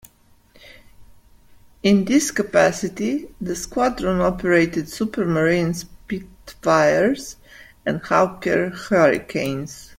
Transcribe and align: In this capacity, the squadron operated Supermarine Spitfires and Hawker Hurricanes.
In 1.83 2.05
this 2.05 2.31
capacity, 2.31 3.27
the 3.39 3.55
squadron 3.55 4.19
operated 4.19 4.85
Supermarine 4.85 5.75
Spitfires 5.75 7.35
and 7.85 8.01
Hawker 8.01 8.69
Hurricanes. 8.69 9.89